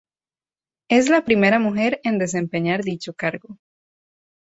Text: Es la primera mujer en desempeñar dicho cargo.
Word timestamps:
Es 0.89 1.09
la 1.09 1.23
primera 1.25 1.59
mujer 1.59 2.01
en 2.03 2.17
desempeñar 2.17 2.81
dicho 2.83 3.13
cargo. 3.13 3.59